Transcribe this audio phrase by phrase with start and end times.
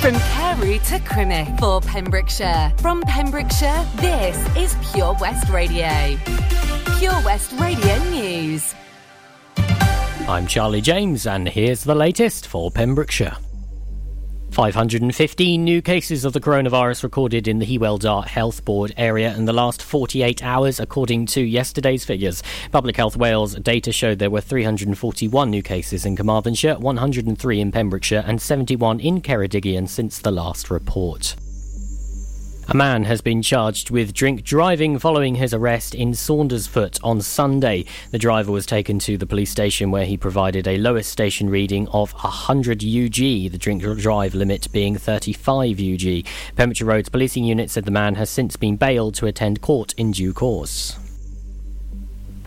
[0.00, 2.72] From Carew to Crymych for Pembrokeshire.
[2.78, 6.16] From Pembrokeshire, this is Pure West Radio.
[6.98, 8.74] Pure West Radio News.
[10.28, 13.36] I'm Charlie James, and here's the latest for Pembrokeshire.
[14.50, 19.44] 515 new cases of the coronavirus recorded in the Hywel Dda Health Board area in
[19.44, 22.42] the last 48 hours, according to yesterday's figures.
[22.72, 28.24] Public Health Wales data showed there were 341 new cases in Carmarthenshire, 103 in Pembrokeshire,
[28.26, 31.36] and 71 in Ceredigion since the last report.
[32.70, 37.86] A man has been charged with drink driving following his arrest in Saundersfoot on Sunday.
[38.10, 41.88] The driver was taken to the police station where he provided a lowest station reading
[41.88, 43.14] of 100 UG,
[43.52, 46.26] the drink drive limit being 35 UG.
[46.56, 50.10] Pembrokeshire Roads Policing Unit said the man has since been bailed to attend court in
[50.10, 50.98] due course.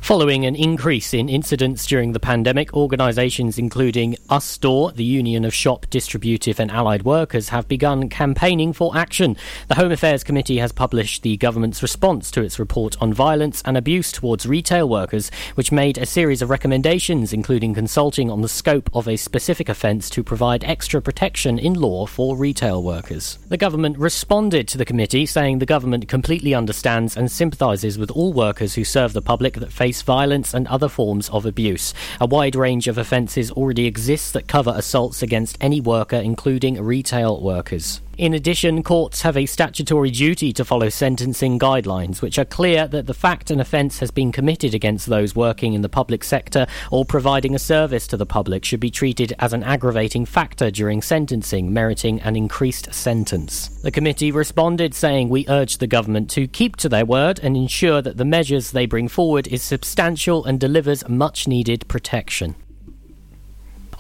[0.02, 5.86] Following an increase in incidents during the pandemic, organisations including Usdaw, the Union of Shop,
[5.92, 9.38] Distributive and Allied Workers, have begun campaigning for action.
[9.68, 13.78] The Home Affairs Committee has published the government's response to its report on violence and
[13.78, 18.90] abuse towards retail workers, which made a series of recommendations, including consulting on the scope
[18.94, 23.38] of a specific offence to provide extra protection in law for retail workers.
[23.50, 28.34] The government responded to the committee, saying the government completely understands and sympathises with all
[28.34, 31.94] workers who serve the public that face violence and other forms of abuse.
[32.20, 37.42] A wide range of offences already exists that cover assaults against any worker, including retail
[37.42, 38.00] workers.
[38.18, 43.08] In addition, courts have a statutory duty to follow sentencing guidelines, which are clear that
[43.08, 47.06] the fact an offence has been committed against those working in the public sector or
[47.06, 51.74] providing a service to the public should be treated as an aggravating factor during sentencing,
[51.74, 53.70] meriting an increased sentence.
[53.82, 58.02] The committee responded saying, We urge the government to keep to their word and ensure
[58.02, 62.56] that the measures they bring forward is substantial and delivers much needed protection.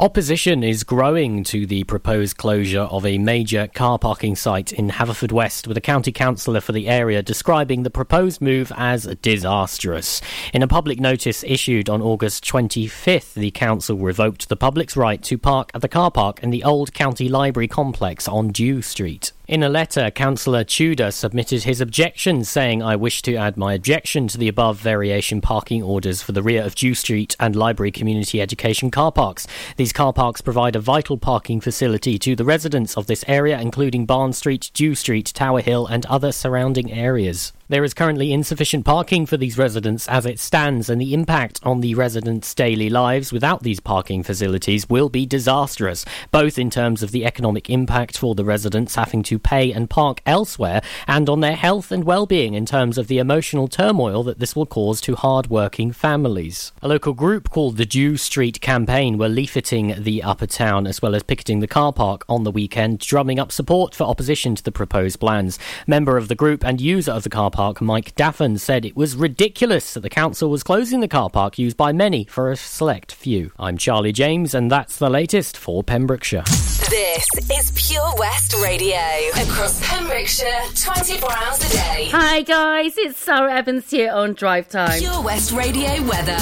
[0.02, 5.67] Opposition is growing to the proposed closure of a major car parking site in Haverfordwest,
[5.67, 10.19] with a county councillor for the area describing the proposed move as disastrous.
[10.56, 15.38] In a public notice issued on August 25th, the council revoked the public's right to
[15.38, 19.33] park at the car park in the old county library complex on Dew Street.
[19.51, 24.29] In a letter, Councillor Tudor submitted his objections, saying, I wish to add my objection
[24.29, 28.39] to the above variation parking orders for the rear of Dew Street and Library Community
[28.39, 29.47] Education car parks.
[29.75, 34.06] These car parks provide a vital parking facility to the residents of this area, including
[34.06, 37.51] Barn Street, Dew Street, Tower Hill, and other surrounding areas.
[37.71, 41.79] There is currently insufficient parking for these residents as it stands, and the impact on
[41.79, 47.11] the residents' daily lives without these parking facilities will be disastrous, both in terms of
[47.11, 51.55] the economic impact for the residents having to pay and park elsewhere, and on their
[51.55, 55.93] health and well-being in terms of the emotional turmoil that this will cause to hard-working
[55.93, 56.73] families.
[56.81, 61.15] A local group called the Dew Street Campaign were leafleting the upper town as well
[61.15, 64.73] as picketing the car park on the weekend, drumming up support for opposition to the
[64.73, 65.57] proposed plans.
[65.88, 69.16] Member of the group and user of the car park, Mike Daffin, said it was
[69.16, 73.11] ridiculous that the council was closing the car park used by many for a select
[73.11, 73.51] few.
[73.59, 76.44] I'm Charlie James, and that's the latest for Pembrokeshire.
[76.89, 78.97] This is Pure West Radio.
[79.35, 82.09] Across Pembrokeshire, 24 hours a day.
[82.11, 85.00] Hi guys, it's Sara Evans here on Drive Time.
[85.00, 86.39] Pure West Radio weather.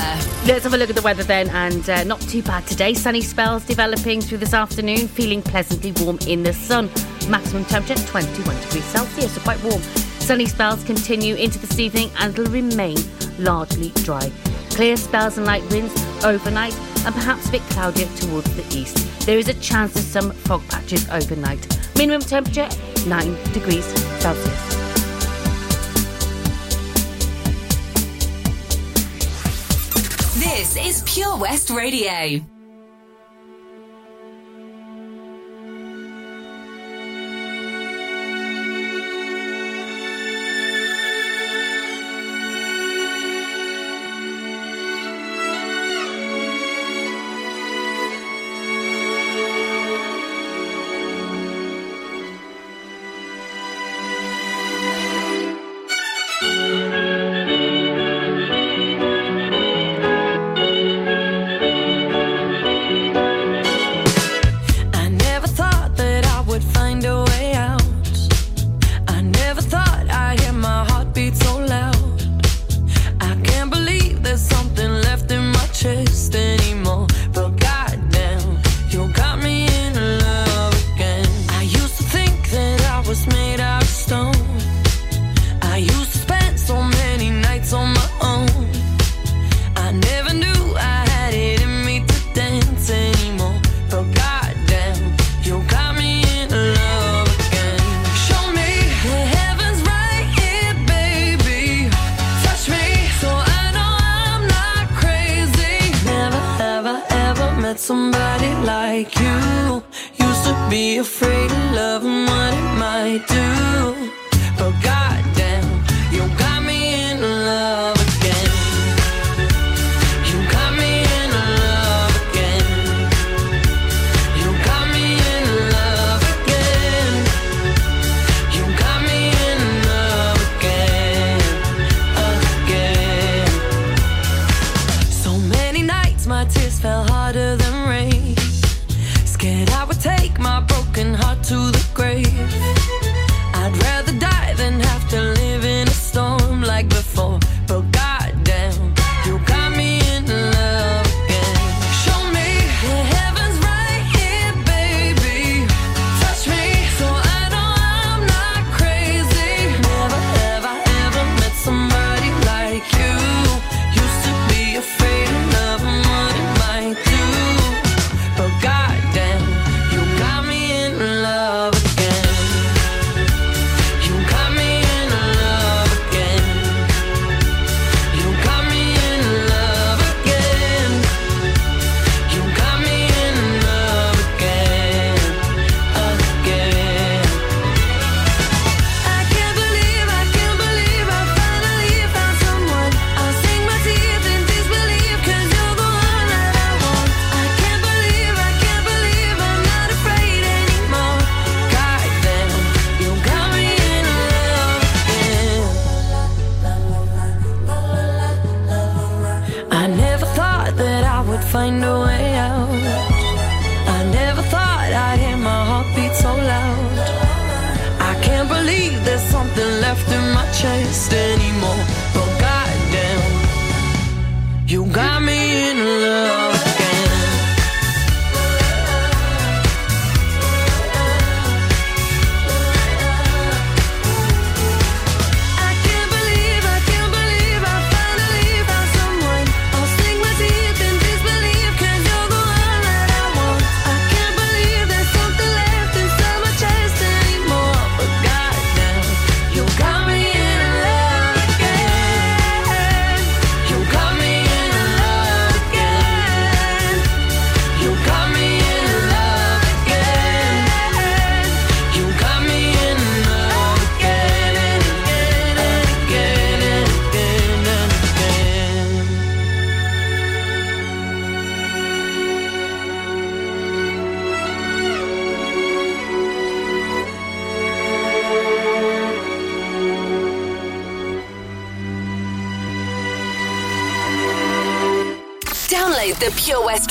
[0.48, 2.94] Let's have a look at the weather then, and uh, not too bad today.
[2.94, 6.90] Sunny spells developing through this afternoon, feeling pleasantly warm in the sun.
[7.28, 9.82] Maximum temperature 21 degrees Celsius, so quite warm.
[10.30, 12.96] Sunny spells continue into this evening and will remain
[13.40, 14.32] largely dry.
[14.70, 15.92] Clear spells and light winds
[16.24, 19.26] overnight, and perhaps a bit cloudier towards the east.
[19.26, 21.66] There is a chance of some fog patches overnight.
[21.96, 22.70] Minimum temperature
[23.08, 23.86] 9 degrees
[24.22, 24.76] Celsius.
[30.36, 32.40] This is Pure West Radio.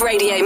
[0.00, 0.45] Radio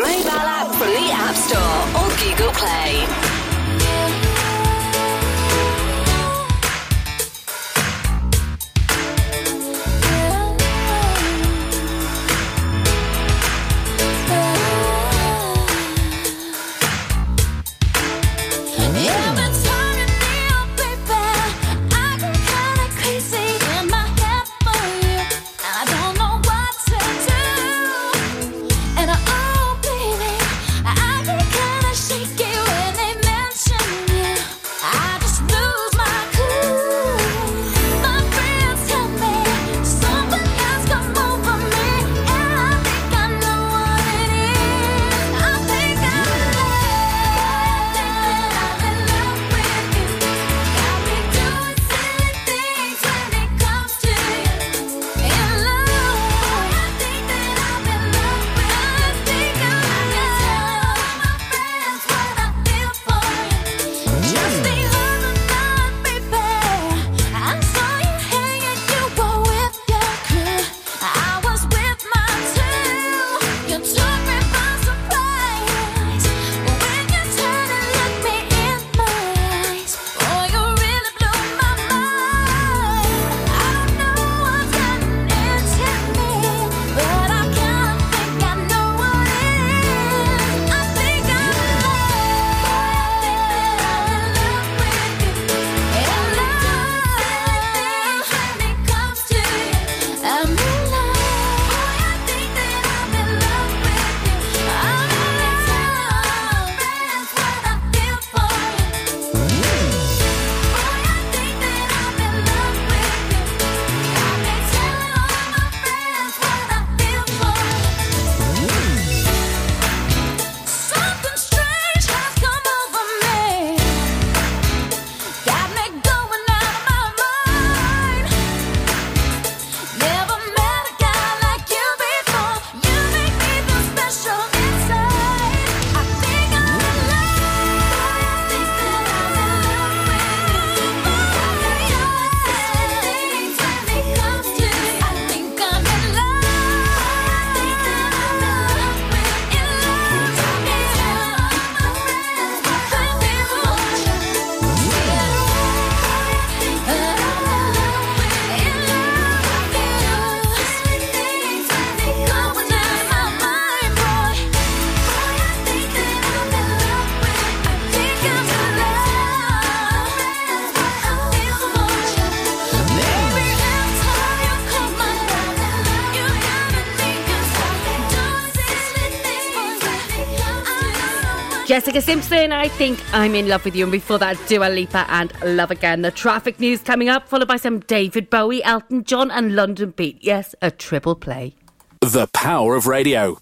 [181.73, 183.85] Jessica Simpson, I think I'm in love with you.
[183.87, 186.03] And before that, Dua Lipa and Love Again.
[186.03, 190.19] The traffic news coming up, followed by some David Bowie, Elton John, and Londonbeat.
[190.21, 191.55] Yes, a triple play.
[192.03, 193.39] The power of radio.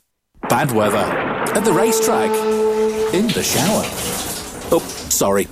[0.48, 0.98] Bad weather.
[0.98, 2.30] At the racetrack.
[3.12, 3.82] In the shower.
[4.70, 5.48] Oh, sorry.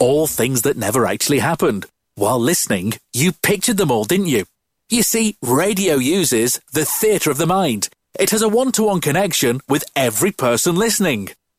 [0.00, 1.86] All things that never actually happened.
[2.16, 4.46] While listening, you pictured them all, didn't you?
[4.90, 7.88] You see, radio uses the theatre of the mind.
[8.18, 11.28] It has a one to one connection with every person listening.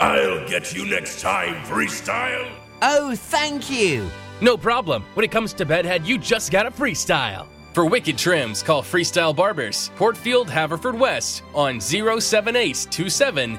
[0.00, 2.50] I'll get you next time, Freestyle.
[2.80, 4.08] Oh, thank you.
[4.40, 5.04] No problem.
[5.12, 7.46] When it comes to bedhead, you just gotta freestyle.
[7.74, 13.58] For wicked trims, call Freestyle Barbers, Portfield, Haverfordwest, on 07827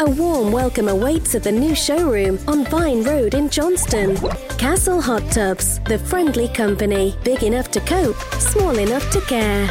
[0.00, 4.16] A warm welcome awaits at the new showroom on Vine Road in Johnston.
[4.56, 9.66] Castle Hot Tubs, the friendly company, big enough to cope, small enough to care.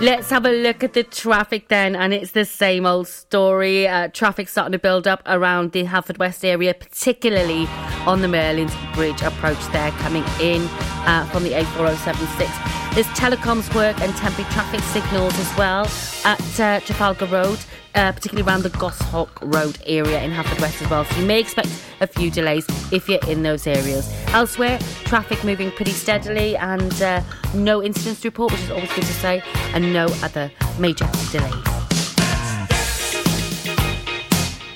[0.00, 3.86] Let's have a look at the traffic then, and it's the same old story.
[3.86, 7.68] Uh, traffic starting to build up around the Haverfordwest area, particularly
[8.08, 10.66] on the Merlin's Bridge approach there, coming in
[11.06, 12.87] uh, from the A4076.
[12.98, 15.88] There's telecoms work and temporary traffic signals as well
[16.24, 17.60] at uh, Trafalgar Road.
[17.94, 21.04] Uh, particularly around the Goshawk Road area in Haverfordwest as well.
[21.04, 21.68] So you may expect
[22.00, 24.12] a few delays if you're in those areas.
[24.28, 27.22] Elsewhere, traffic moving pretty steadily and uh,
[27.54, 29.42] no incidents to report, which is always good to say,
[29.74, 31.54] and no other major delays.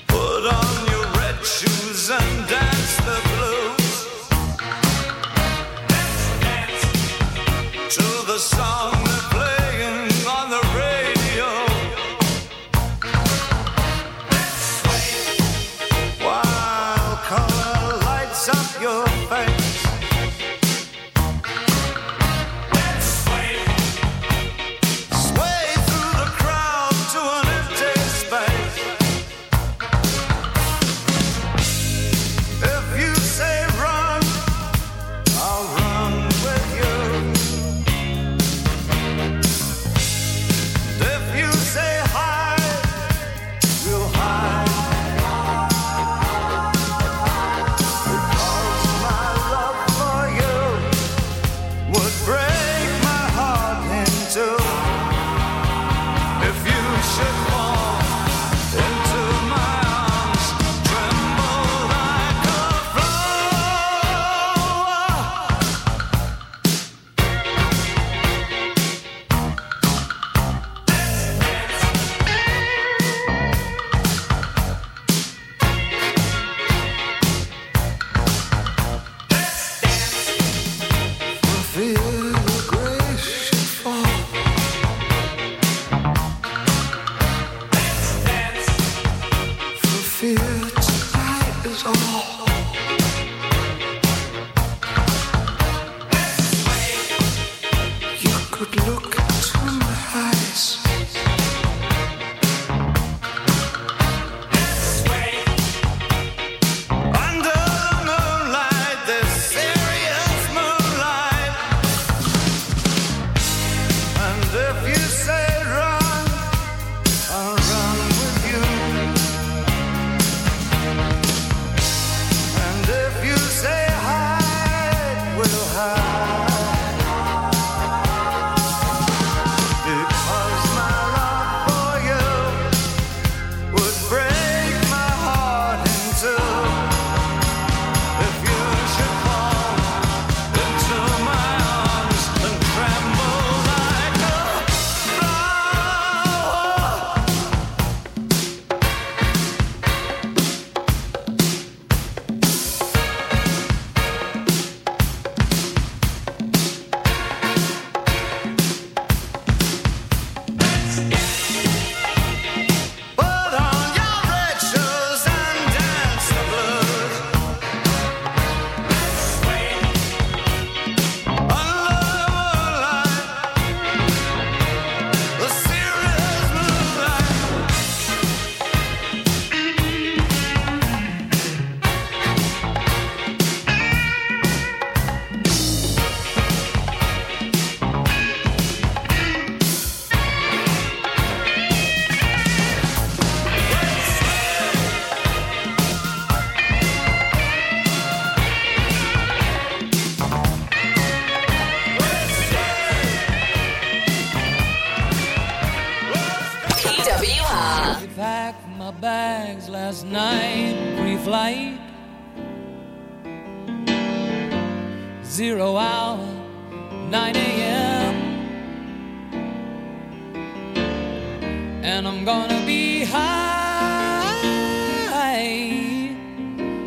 [0.07, 2.42] Put on your red shoes and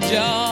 [0.00, 0.51] job.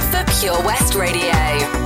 [0.00, 1.83] for Pure West Radio.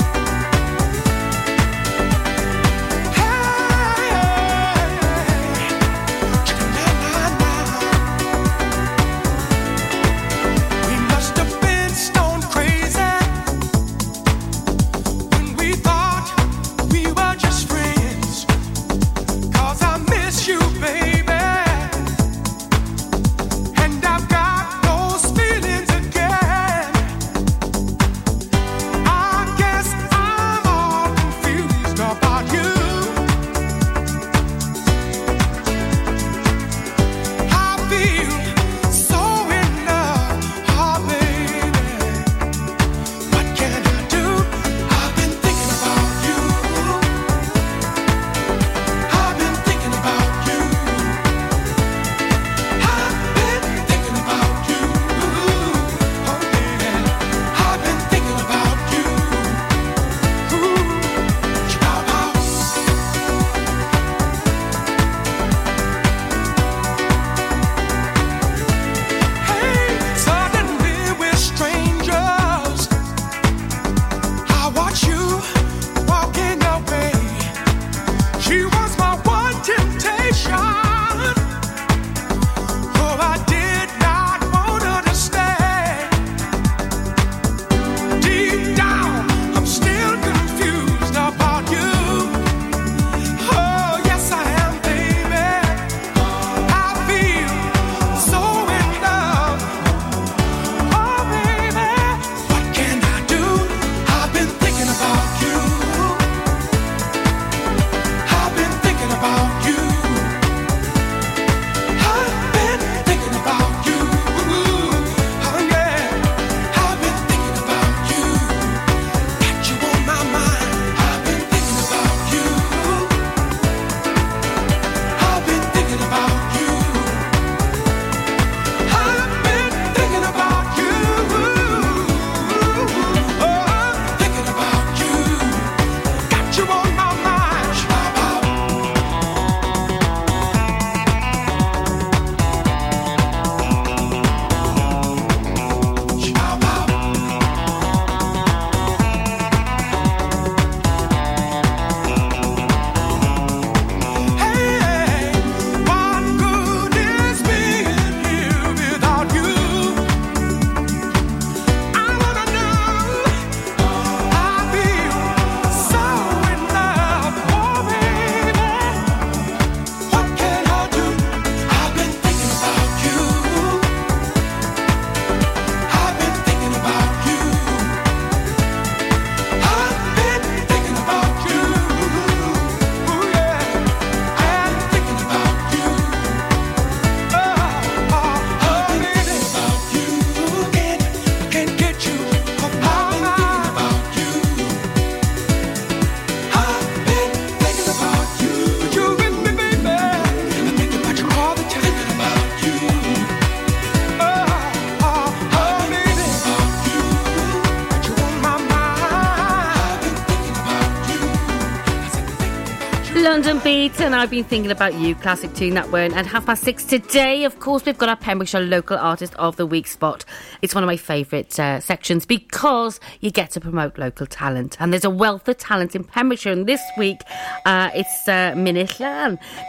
[213.69, 215.15] And I've been thinking about you.
[215.15, 217.45] Classic tune that went at half past six today.
[217.45, 220.25] Of course, we've got our Pembrokeshire Local Artist of the Week spot.
[220.63, 224.91] It's one of my favourite uh, sections because you get to promote local talent, and
[224.91, 226.53] there's a wealth of talent in Pembrokeshire.
[226.53, 227.21] And this week,
[227.67, 228.55] uh, it's uh,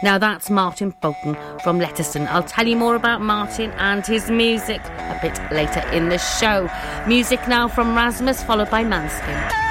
[0.02, 2.26] Now that's Martin Bolton from Letterston.
[2.28, 6.70] I'll tell you more about Martin and his music a bit later in the show.
[7.06, 9.69] Music now from Rasmus, followed by Måneskin.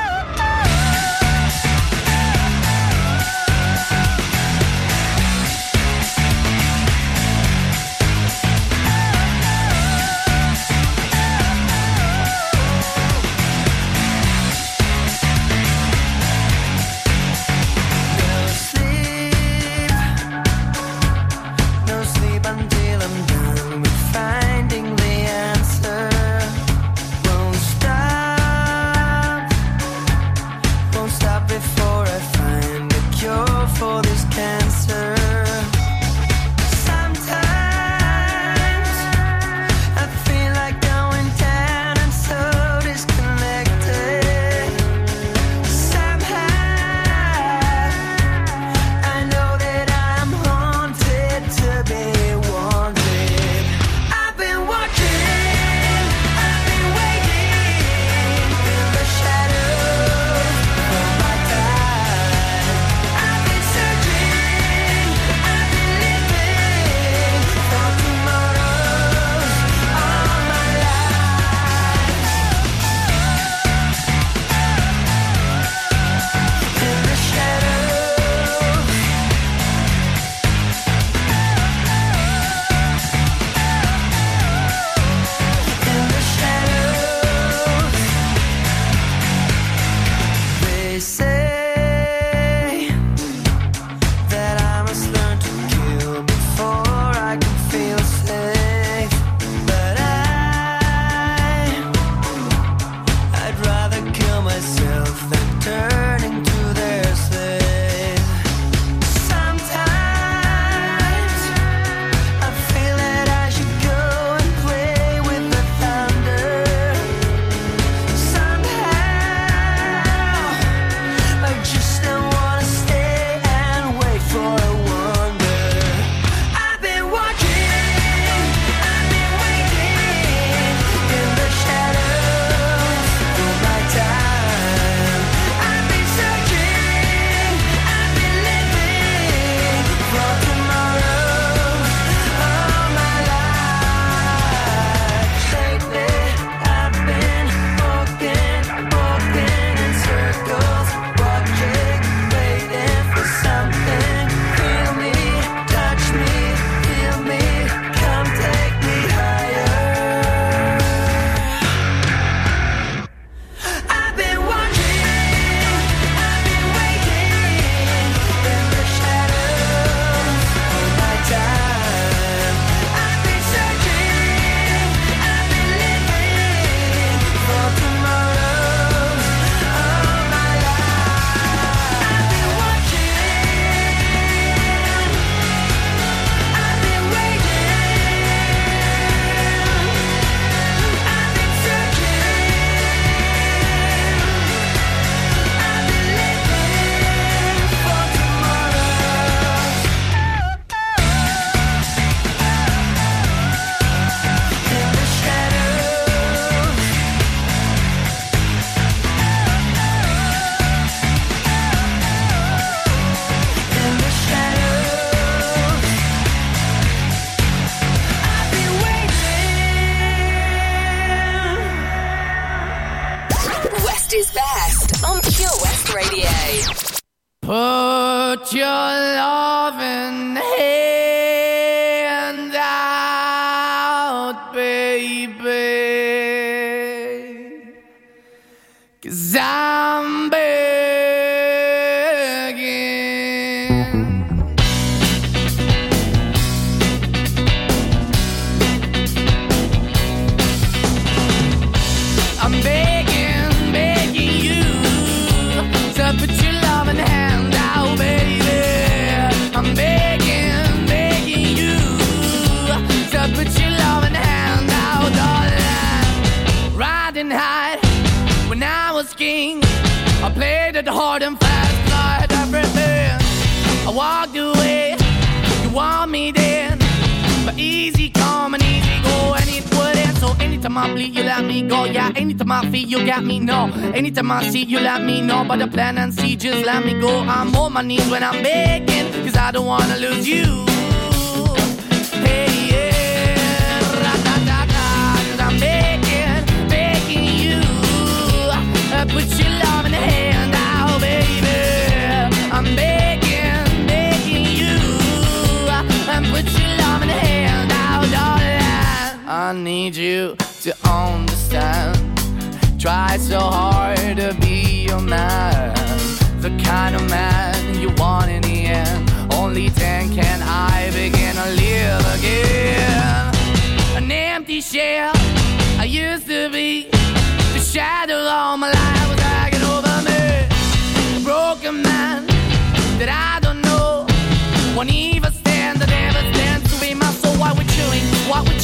[285.49, 287.21] But the plan and see, just let me go.
[287.21, 290.68] I'm on my knees when I'm begging, cause I don't wanna lose you.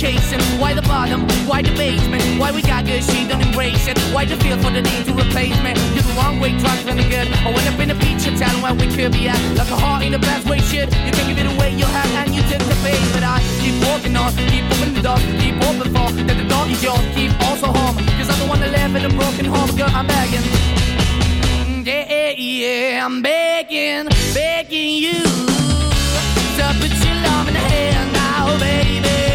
[0.05, 3.97] Chasing, why the bottom, why the basement, why we got good, she don't embrace it.
[4.13, 5.73] Why the feel for the need to replace me?
[5.95, 7.27] You're the wrong way, trying to the good.
[7.47, 9.41] I went up in a feature town where we could be at.
[9.57, 10.93] Like a heart in the best way, shit.
[11.05, 13.01] You can give it away, you have, and you took the bait.
[13.13, 16.65] But I keep walking on, keep opening the door, keep open for that the door
[16.69, 17.97] is yours, keep also home.
[18.17, 20.45] Cause I'm the one that live in a broken home, girl, I'm begging.
[21.81, 24.05] Yeah, yeah, I'm begging,
[24.37, 25.21] begging you
[26.57, 29.34] to put your love in the hand now, baby.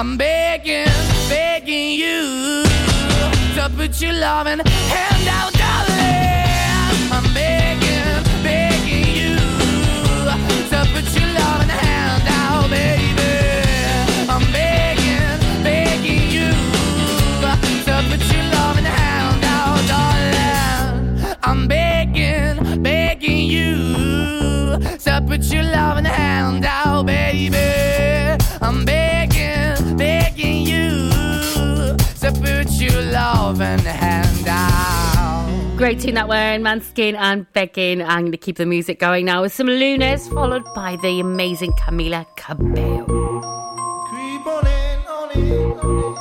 [0.00, 0.86] I'm begging,
[1.28, 2.64] begging you.
[3.56, 5.59] To put your loving hand out,
[35.90, 38.00] Great tune that wearing Måneskin and Begging.
[38.00, 41.72] I'm going to keep the music going now with some Luniz, followed by the amazing
[41.72, 43.06] Camila Cabello.
[44.06, 46.14] Creep on in, on in, on in.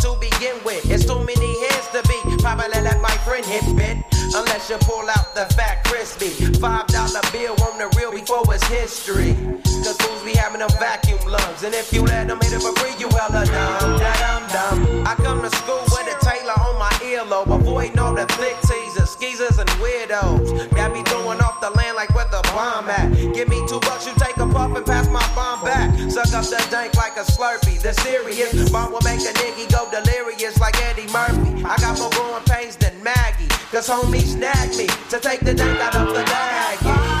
[2.41, 3.97] Probably let my friend hit bit.
[4.33, 6.29] Unless you pull out the fat crispy.
[6.59, 9.35] Five dollar bill on the real before it's history.
[9.83, 11.63] Cause fools be having them vacuum lungs.
[11.63, 13.99] And if you let them hit it for free, you hella dumb.
[13.99, 15.07] Da dum dum.
[15.07, 17.53] I come to school with a Taylor on my earlobe.
[17.53, 20.69] Avoiding all the flick teasers, skeezers, and weirdos.
[20.71, 23.11] That be throwing off the land like where the bomb at.
[23.33, 25.89] Give me two bucks, you take puff and pass my bomb back.
[26.11, 27.81] Suck up the dank like a slurpee.
[27.81, 31.63] The serious bomb will make a nigga go delirious like Eddie Murphy.
[31.65, 33.47] I got more growing pains than Maggie.
[33.71, 36.77] Cause Cause homie snagged me to take the dank out of the bag.
[36.83, 37.20] Yeah.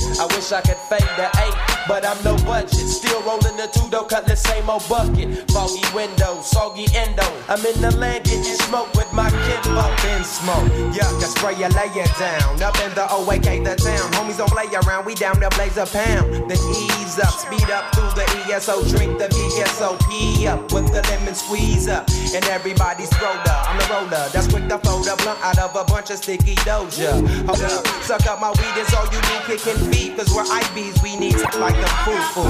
[0.19, 1.55] I wish I could fade the eight,
[1.87, 2.87] but I'm no budget.
[2.87, 5.49] Still rolling the two though, cut the same old bucket.
[5.51, 7.25] Foggy window, soggy endo.
[7.47, 10.67] I'm in the land getting smoke with my kid up in smoke.
[10.91, 12.61] Yuck, I spray you, lay down.
[12.61, 14.11] Up in the OAK, the town.
[14.13, 16.49] Homies don't play around, we down there blaze a pound.
[16.49, 18.83] Then ease up, speed up through the ESO.
[18.89, 22.09] Drink the VSOP up with the lemon squeeze up.
[22.33, 23.57] And everybody's roller.
[23.67, 26.55] I'm the roller that's quick to fold a blunt out of a bunch of sticky
[26.67, 27.11] doja.
[27.45, 30.00] Hold up, suck up my weed, is all you do, kicking feet.
[30.09, 32.47] Cause we're IBs, we need to like a foo foo.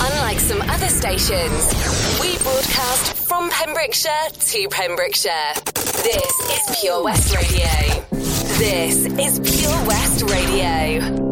[0.00, 1.73] Unlike some other stations,
[3.56, 5.54] Pembrokeshire to Pembrokeshire.
[5.74, 8.04] This is Pure West Radio.
[8.58, 11.23] This is Pure West Radio.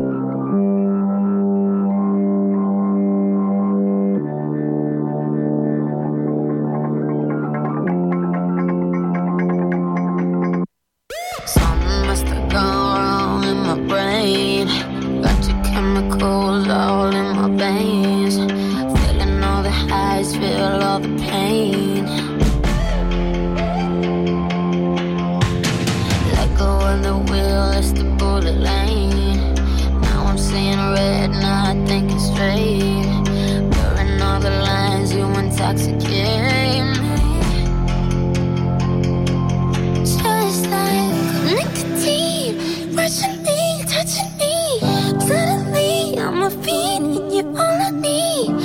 [47.03, 48.62] And you're all I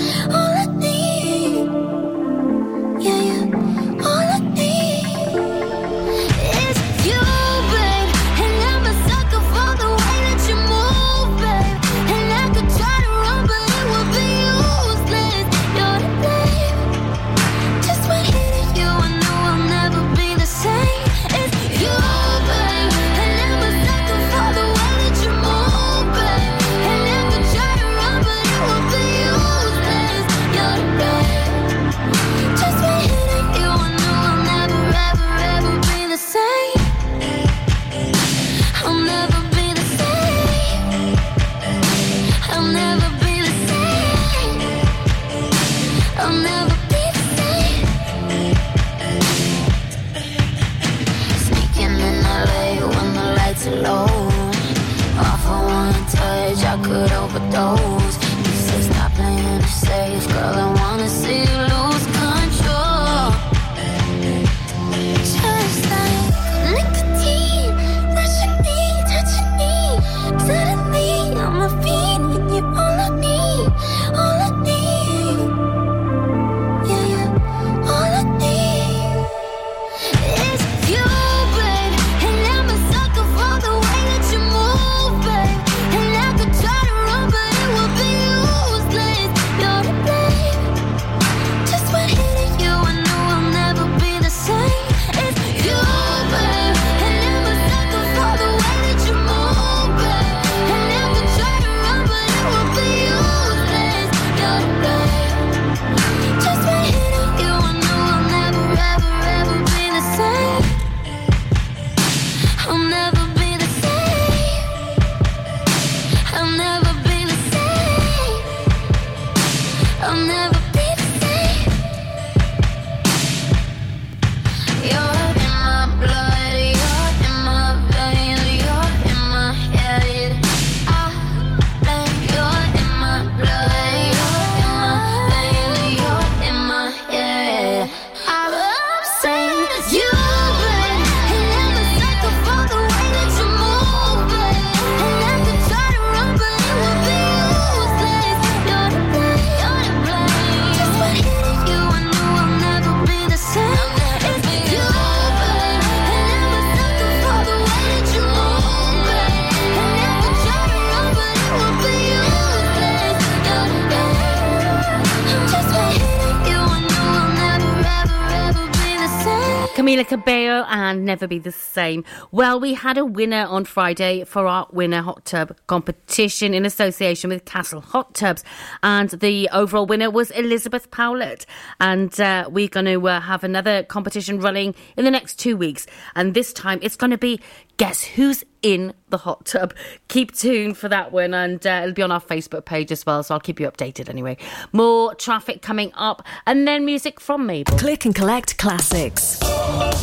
[171.08, 172.04] Never Be the Same.
[172.32, 177.30] Well, we had a winner on Friday for our winner hot tub competition in association
[177.30, 178.44] with Castle Hot Tubs.
[178.84, 181.46] And the overall winner was Elizabeth Powlett.
[181.80, 185.88] And uh, we're going to uh, have another competition running in the next two weeks.
[186.16, 187.40] And this time it's going to be
[187.78, 189.74] Guess Who's in the Hot Tub.
[190.08, 191.34] Keep tuned for that one.
[191.34, 193.22] And uh, it'll be on our Facebook page as well.
[193.24, 194.38] So I'll keep you updated anyway.
[194.74, 196.24] More traffic coming up.
[196.46, 197.78] And then music from Mabel.
[197.78, 199.40] Click and collect classics.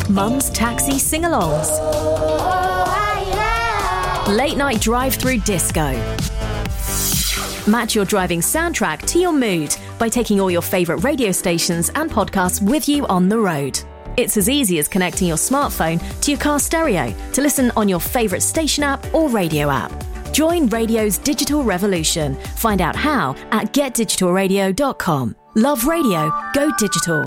[0.09, 1.69] Mum's taxi sing alongs.
[4.29, 5.91] Late night drive through disco.
[7.67, 12.09] Match your driving soundtrack to your mood by taking all your favourite radio stations and
[12.09, 13.79] podcasts with you on the road.
[14.17, 17.99] It's as easy as connecting your smartphone to your car stereo to listen on your
[17.99, 19.91] favourite station app or radio app.
[20.31, 22.35] Join radio's digital revolution.
[22.55, 25.35] Find out how at getdigitalradio.com.
[25.55, 27.23] Love radio, go digital.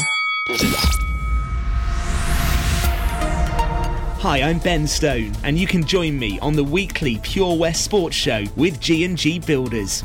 [4.20, 8.16] Hi, I'm Ben Stone, and you can join me on the weekly Pure West Sports
[8.16, 10.05] Show with G&G Builders.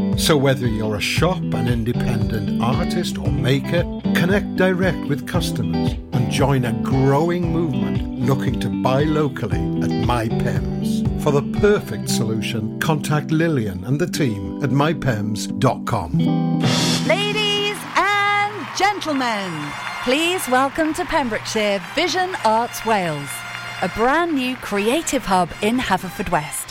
[0.17, 3.83] So, whether you're a shop, an independent artist, or maker,
[4.15, 11.21] connect direct with customers and join a growing movement looking to buy locally at MyPems.
[11.23, 16.17] For the perfect solution, contact Lillian and the team at mypems.com.
[17.07, 19.71] Ladies and gentlemen,
[20.03, 23.29] please welcome to Pembrokeshire Vision Arts Wales,
[23.81, 26.70] a brand new creative hub in Haverfordwest.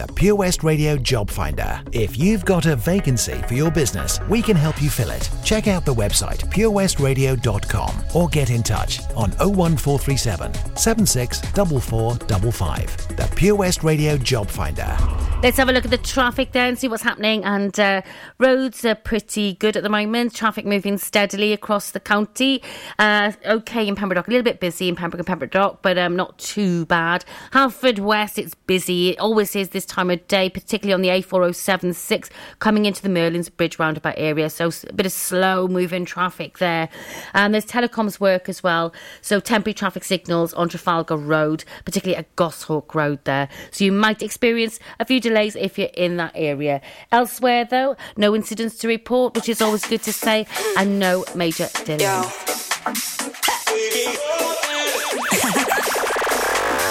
[0.00, 1.82] The Pure West Radio Job Finder.
[1.92, 5.28] If you've got a vacancy for your business, we can help you fill it.
[5.44, 13.16] Check out the website purewestradio.com or get in touch on 01437 764455.
[13.16, 14.96] The Pure West Radio Job Finder.
[15.42, 17.44] Let's have a look at the traffic there and see what's happening.
[17.44, 18.02] And uh,
[18.38, 20.34] roads are pretty good at the moment.
[20.34, 22.62] Traffic moving steadily across the county.
[22.98, 25.96] Uh, okay in Pembroke Dock, a little bit busy in Pembroke and Pembroke Dock, but
[25.96, 27.24] um, not too bad.
[27.52, 29.10] Haverfordwest, it's busy.
[29.10, 32.30] It always is this time of day, particularly on the A4076
[32.60, 34.48] coming into the Merlin's Bridge roundabout area.
[34.48, 36.88] So a bit of slow moving traffic there.
[37.34, 38.94] Um, there's telecoms work as well.
[39.20, 43.48] So temporary traffic signals on Trafalgar Road, particularly at Goshawk Road there.
[43.70, 46.80] So you might experience a few delays if you're in that area.
[47.10, 50.46] Elsewhere, though, no incidents to report, which is always good to say,
[50.78, 52.60] and no major delays.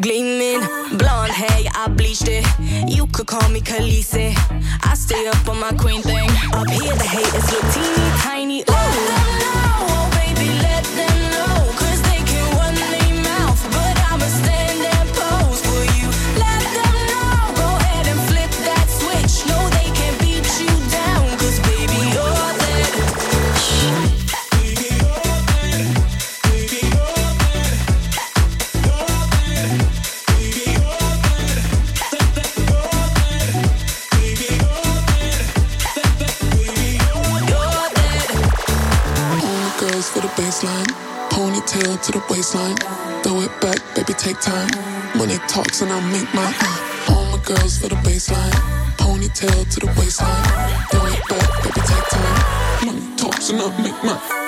[0.00, 0.60] Gleaming.
[0.98, 2.44] Blonde hair, yeah, I bleached it.
[2.88, 4.34] You could call me Khaleesi.
[4.84, 6.28] I stay up on my queen thing.
[6.52, 8.60] Up here, the haters look teeny tiny.
[8.62, 8.91] Ooh.
[41.92, 42.76] Ponytail to the waistline.
[43.22, 44.70] Throw it back, baby, take time.
[45.16, 46.28] Money talks and I make.
[46.34, 48.50] Uh, all my girls for the baseline.
[48.96, 50.44] Ponytail to the waistline.
[50.90, 52.86] Throw it back, baby, take time.
[52.86, 54.41] Money talks and I make mine.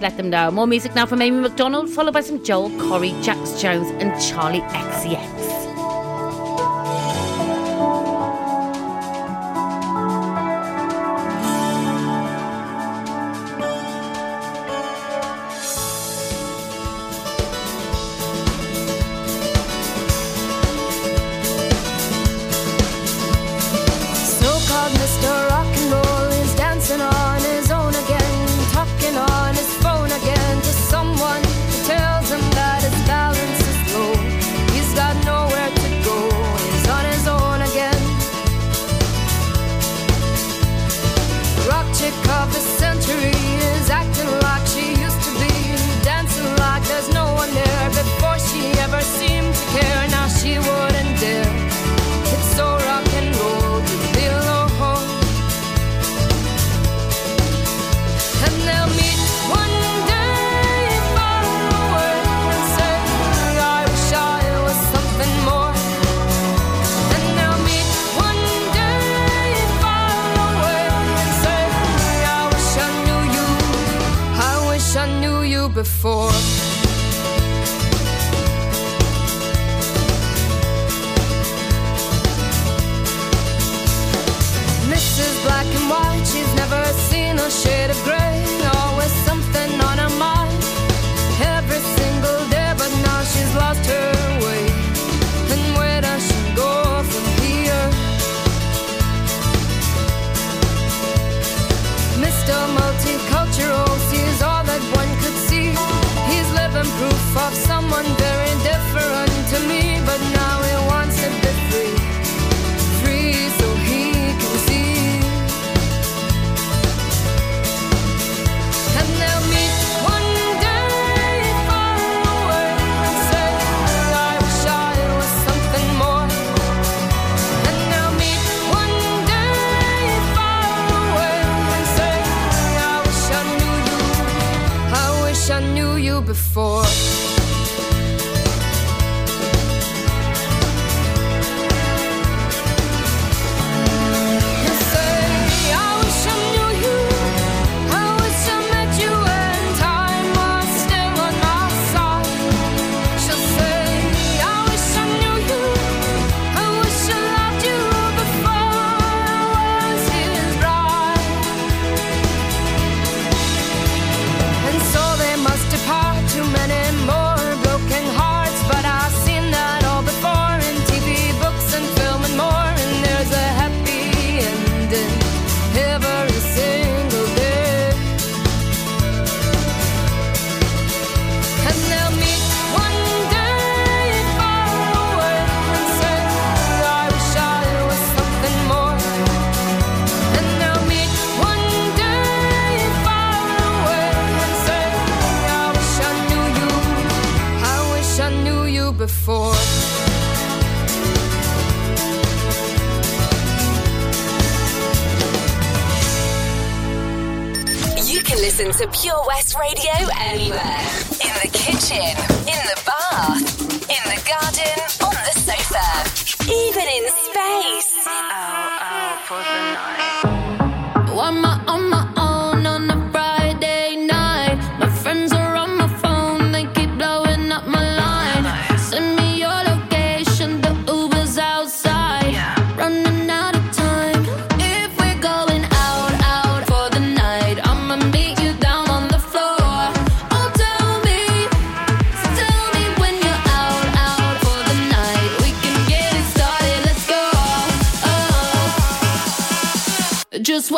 [0.00, 0.50] And let them know.
[0.50, 4.66] More music now from Amy Macdonald, followed by some Joel Corry, Jax Jones, and Charli
[4.70, 5.39] XCX.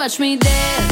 [0.02, 0.91] Watch me dance.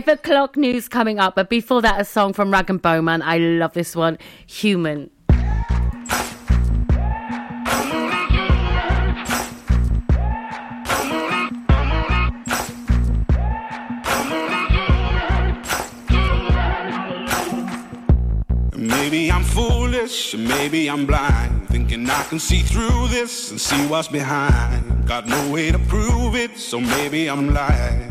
[0.00, 3.20] Five o'clock news coming up, but before that, a song from Rag'n'Bone Man.
[3.20, 5.10] I love this one, Human.
[18.74, 21.68] Maybe I'm foolish, maybe I'm blind.
[21.68, 25.06] Thinking I can see through this and see what's behind.
[25.06, 28.10] Got no way to prove it, so maybe I'm lying.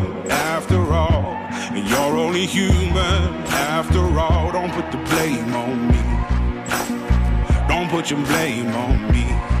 [2.31, 4.53] only human after all.
[4.53, 6.01] Don't put the blame on me.
[7.67, 9.60] Don't put your blame on me.